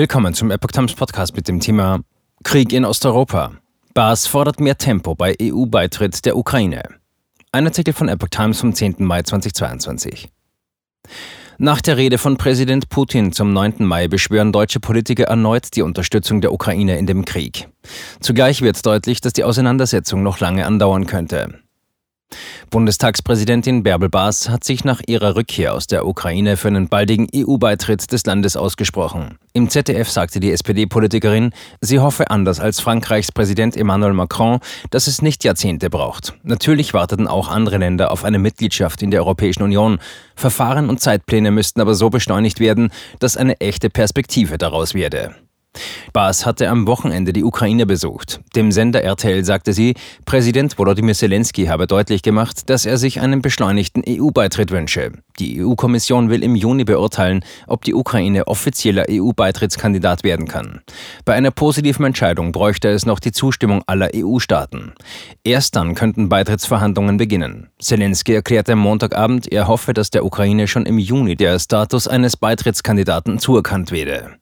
Willkommen 0.00 0.32
zum 0.32 0.50
Epoch 0.50 0.70
Times 0.70 0.94
Podcast 0.94 1.36
mit 1.36 1.46
dem 1.46 1.60
Thema 1.60 2.00
Krieg 2.42 2.72
in 2.72 2.86
Osteuropa. 2.86 3.52
Baas 3.92 4.26
fordert 4.26 4.58
mehr 4.58 4.78
Tempo 4.78 5.14
bei 5.14 5.36
EU-Beitritt 5.42 6.24
der 6.24 6.38
Ukraine. 6.38 6.84
Ein 7.52 7.66
Artikel 7.66 7.92
von 7.92 8.08
Epoch 8.08 8.30
Times 8.30 8.60
vom 8.60 8.72
10. 8.72 8.94
Mai 9.00 9.20
2022. 9.20 10.30
Nach 11.58 11.82
der 11.82 11.98
Rede 11.98 12.16
von 12.16 12.38
Präsident 12.38 12.88
Putin 12.88 13.32
zum 13.32 13.52
9. 13.52 13.84
Mai 13.84 14.08
beschwören 14.08 14.52
deutsche 14.52 14.80
Politiker 14.80 15.24
erneut 15.24 15.76
die 15.76 15.82
Unterstützung 15.82 16.40
der 16.40 16.54
Ukraine 16.54 16.96
in 16.96 17.06
dem 17.06 17.26
Krieg. 17.26 17.68
Zugleich 18.20 18.62
wird 18.62 18.86
deutlich, 18.86 19.20
dass 19.20 19.34
die 19.34 19.44
Auseinandersetzung 19.44 20.22
noch 20.22 20.40
lange 20.40 20.64
andauern 20.64 21.04
könnte. 21.04 21.60
Bundestagspräsidentin 22.70 23.82
Bärbel 23.82 24.08
Baas 24.08 24.48
hat 24.48 24.62
sich 24.62 24.84
nach 24.84 25.00
ihrer 25.06 25.34
Rückkehr 25.34 25.74
aus 25.74 25.88
der 25.88 26.06
Ukraine 26.06 26.56
für 26.56 26.68
einen 26.68 26.88
baldigen 26.88 27.26
EU-Beitritt 27.34 28.12
des 28.12 28.24
Landes 28.26 28.56
ausgesprochen. 28.56 29.38
Im 29.52 29.68
ZDF 29.68 30.08
sagte 30.08 30.38
die 30.38 30.52
SPD-Politikerin, 30.52 31.52
sie 31.80 31.98
hoffe 31.98 32.30
anders 32.30 32.60
als 32.60 32.78
Frankreichs 32.78 33.32
Präsident 33.32 33.76
Emmanuel 33.76 34.12
Macron, 34.12 34.60
dass 34.90 35.08
es 35.08 35.20
nicht 35.20 35.42
Jahrzehnte 35.42 35.90
braucht. 35.90 36.34
Natürlich 36.44 36.94
warteten 36.94 37.26
auch 37.26 37.48
andere 37.48 37.78
Länder 37.78 38.12
auf 38.12 38.24
eine 38.24 38.38
Mitgliedschaft 38.38 39.02
in 39.02 39.10
der 39.10 39.22
Europäischen 39.22 39.64
Union. 39.64 39.98
Verfahren 40.36 40.88
und 40.88 41.00
Zeitpläne 41.00 41.50
müssten 41.50 41.80
aber 41.80 41.94
so 41.94 42.08
beschleunigt 42.08 42.60
werden, 42.60 42.92
dass 43.18 43.36
eine 43.36 43.60
echte 43.60 43.90
Perspektive 43.90 44.58
daraus 44.58 44.94
werde. 44.94 45.34
Baas 46.12 46.44
hatte 46.44 46.68
am 46.68 46.86
Wochenende 46.86 47.32
die 47.32 47.44
Ukraine 47.44 47.86
besucht. 47.86 48.40
Dem 48.56 48.72
Sender 48.72 49.02
RTL 49.02 49.44
sagte 49.44 49.72
sie, 49.72 49.94
Präsident 50.24 50.76
Volodymyr 50.76 51.14
Zelensky 51.14 51.66
habe 51.66 51.86
deutlich 51.86 52.22
gemacht, 52.22 52.68
dass 52.68 52.84
er 52.84 52.98
sich 52.98 53.20
einen 53.20 53.42
beschleunigten 53.42 54.02
EU-Beitritt 54.06 54.72
wünsche. 54.72 55.12
Die 55.38 55.62
EU-Kommission 55.62 56.28
will 56.28 56.42
im 56.42 56.56
Juni 56.56 56.84
beurteilen, 56.84 57.44
ob 57.68 57.84
die 57.84 57.94
Ukraine 57.94 58.48
offizieller 58.48 59.06
EU-Beitrittskandidat 59.08 60.24
werden 60.24 60.48
kann. 60.48 60.80
Bei 61.24 61.34
einer 61.34 61.52
positiven 61.52 62.04
Entscheidung 62.04 62.50
bräuchte 62.50 62.88
es 62.88 63.06
noch 63.06 63.20
die 63.20 63.32
Zustimmung 63.32 63.82
aller 63.86 64.10
EU-Staaten. 64.14 64.92
Erst 65.44 65.76
dann 65.76 65.94
könnten 65.94 66.28
Beitrittsverhandlungen 66.28 67.18
beginnen. 67.18 67.68
Zelensky 67.78 68.34
erklärte 68.34 68.72
am 68.72 68.80
Montagabend, 68.80 69.50
er 69.50 69.68
hoffe, 69.68 69.94
dass 69.94 70.10
der 70.10 70.24
Ukraine 70.24 70.66
schon 70.66 70.86
im 70.86 70.98
Juni 70.98 71.36
der 71.36 71.58
Status 71.60 72.08
eines 72.08 72.36
Beitrittskandidaten 72.36 73.38
zuerkannt 73.38 73.92
werde. 73.92 74.36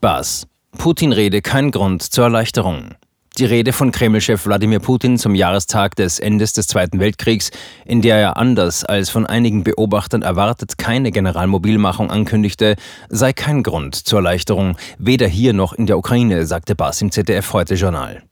Baas 0.00 0.46
Putin-Rede 0.82 1.42
kein 1.42 1.70
Grund 1.70 2.02
zur 2.02 2.24
Erleichterung. 2.24 2.96
Die 3.38 3.44
Rede 3.44 3.72
von 3.72 3.92
Kreml-Chef 3.92 4.44
Wladimir 4.46 4.80
Putin 4.80 5.16
zum 5.16 5.34
Jahrestag 5.34 5.94
des 5.94 6.18
Endes 6.18 6.54
des 6.54 6.66
Zweiten 6.66 6.98
Weltkriegs, 6.98 7.50
in 7.84 8.02
der 8.02 8.16
er 8.16 8.36
anders 8.36 8.84
als 8.84 9.08
von 9.08 9.24
einigen 9.24 9.62
Beobachtern 9.62 10.22
erwartet 10.22 10.78
keine 10.78 11.12
Generalmobilmachung 11.12 12.10
ankündigte, 12.10 12.74
sei 13.08 13.32
kein 13.32 13.62
Grund 13.62 13.94
zur 13.94 14.18
Erleichterung, 14.18 14.76
weder 14.98 15.28
hier 15.28 15.52
noch 15.52 15.72
in 15.72 15.86
der 15.86 15.98
Ukraine, 15.98 16.46
sagte 16.46 16.74
Bas 16.74 17.00
im 17.00 17.12
ZDF 17.12 17.52
heute 17.52 17.76
Journal. 17.76 18.24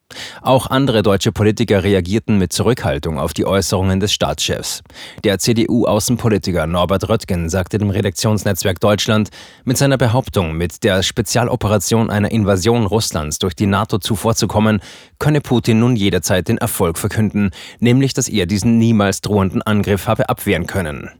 Auch 0.42 0.68
andere 0.68 1.02
deutsche 1.02 1.32
Politiker 1.32 1.82
reagierten 1.82 2.38
mit 2.38 2.52
Zurückhaltung 2.52 3.18
auf 3.18 3.32
die 3.32 3.46
Äußerungen 3.46 4.00
des 4.00 4.12
Staatschefs. 4.12 4.82
Der 5.24 5.38
CDU-Außenpolitiker 5.38 6.66
Norbert 6.66 7.08
Röttgen 7.08 7.48
sagte 7.48 7.78
dem 7.78 7.90
Redaktionsnetzwerk 7.90 8.80
Deutschland, 8.80 9.30
mit 9.64 9.76
seiner 9.76 9.98
Behauptung, 9.98 10.54
mit 10.54 10.82
der 10.84 11.02
Spezialoperation 11.02 12.10
einer 12.10 12.30
Invasion 12.30 12.86
Russlands 12.86 13.38
durch 13.38 13.54
die 13.54 13.66
NATO 13.66 13.98
zuvorzukommen, 13.98 14.80
könne 15.18 15.40
Putin 15.40 15.80
nun 15.80 15.96
jederzeit 15.96 16.48
den 16.48 16.58
Erfolg 16.58 16.98
verkünden, 16.98 17.50
nämlich 17.78 18.14
dass 18.14 18.28
er 18.28 18.46
diesen 18.46 18.78
niemals 18.78 19.20
drohenden 19.20 19.62
Angriff 19.62 20.06
habe 20.06 20.28
abwehren 20.28 20.66
können. 20.66 21.19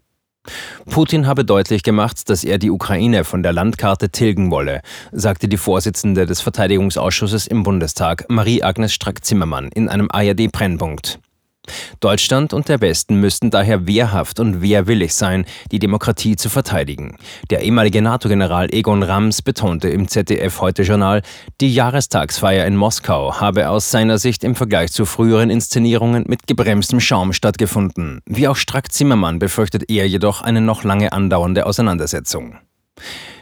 Putin 0.87 1.27
habe 1.27 1.45
deutlich 1.45 1.83
gemacht, 1.83 2.29
dass 2.31 2.45
er 2.45 2.59
die 2.59 2.71
Ukraine 2.71 3.25
von 3.25 3.43
der 3.43 3.53
Landkarte 3.53 4.11
tilgen 4.11 4.51
wolle, 4.51 4.81
sagte 5.13 5.49
die 5.49 5.57
Vorsitzende 5.57 6.27
des 6.27 6.41
Verteidigungsausschusses 6.41 7.47
im 7.47 7.63
Bundestag, 7.63 8.25
Marie-Agnes 8.29 8.93
Strack-Zimmermann, 8.93 9.71
in 9.75 9.89
einem 9.89 10.09
ARD-Brennpunkt. 10.11 11.21
Deutschland 12.01 12.53
und 12.53 12.69
der 12.69 12.81
Westen 12.81 13.17
müssten 13.17 13.51
daher 13.51 13.87
wehrhaft 13.87 14.41
und 14.41 14.63
wehrwillig 14.63 15.15
sein, 15.15 15.45
die 15.71 15.79
Demokratie 15.79 16.37
zu 16.37 16.49
verteidigen. 16.49 17.17
Der 17.51 17.63
ehemalige 17.63 18.03
NATO-General 18.03 18.69
Egon 18.73 19.03
Rams 19.03 19.43
betonte 19.43 19.89
im 19.89 20.09
ZDF 20.09 20.61
heute 20.61 20.83
Journal, 20.83 21.23
die 21.61 21.73
Jahrestagsfeier 21.73 22.67
in 22.67 22.77
Moskau 22.77 23.41
habe 23.41 23.69
aus 23.69 23.91
seiner 23.91 24.19
Sicht 24.19 24.45
im 24.45 24.55
Vergleich 24.55 24.93
zu 24.93 25.05
früheren 25.05 25.51
Inszenierungen 25.51 26.25
mit 26.27 26.47
gebremstem 26.47 27.01
Schaum 27.01 27.33
stattgefunden. 27.33 28.21
Wie 28.27 28.49
auch 28.49 28.57
Strack 28.57 28.93
Zimmermann 28.93 29.39
befürchtet 29.39 29.91
er 29.91 30.07
jedoch 30.07 30.43
eine 30.43 30.61
noch 30.61 30.85
lange 30.85 31.13
andauernde 31.13 31.67
Auseinandersetzung. 31.67 32.59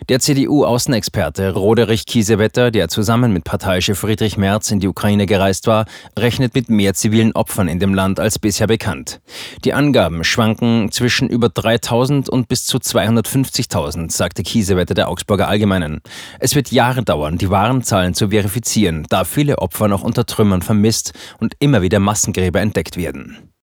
Der 0.08 0.20
CDU-Außenexperte 0.20 1.52
Roderich 1.52 2.06
Kiesewetter, 2.06 2.70
der 2.70 2.88
zusammen 2.88 3.30
mit 3.30 3.44
Parteichef 3.44 3.98
Friedrich 3.98 4.38
Merz 4.38 4.70
in 4.70 4.80
die 4.80 4.88
Ukraine 4.88 5.26
gereist 5.26 5.66
war, 5.66 5.84
rechnet 6.18 6.54
mit 6.54 6.70
mehr 6.70 6.94
zivilen 6.94 7.32
Opfern 7.32 7.68
in 7.68 7.78
dem 7.78 7.92
Land 7.92 8.18
als 8.18 8.38
bisher 8.38 8.66
bekannt. 8.66 9.20
Die 9.66 9.74
Angaben 9.74 10.24
schwanken 10.24 10.90
zwischen 10.92 11.28
über 11.28 11.50
3000 11.50 12.30
und 12.30 12.48
bis 12.48 12.64
zu 12.64 12.78
250.000, 12.78 14.10
sagte 14.10 14.42
Kiesewetter 14.42 14.94
der 14.94 15.10
Augsburger 15.10 15.46
Allgemeinen. 15.48 16.00
Es 16.38 16.54
wird 16.54 16.72
Jahre 16.72 17.02
dauern, 17.02 17.36
die 17.36 17.50
wahren 17.50 17.82
Zahlen 17.82 18.14
zu 18.14 18.30
verifizieren, 18.30 19.04
da 19.10 19.24
viele 19.24 19.58
Opfer 19.58 19.88
noch 19.88 20.02
unter 20.02 20.24
Trümmern 20.24 20.62
vermisst 20.62 21.12
und 21.38 21.54
immer 21.58 21.82
wieder 21.82 21.98
Massengräber 21.98 22.60
entdeckt 22.60 22.96
werden. 22.96 23.47